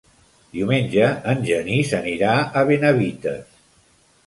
[0.53, 3.57] Diumenge en Genís anirà a Benavites.